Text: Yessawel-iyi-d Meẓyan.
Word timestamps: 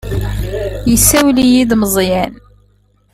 Yessawel-iyi-d 0.91 1.71
Meẓyan. 1.77 2.33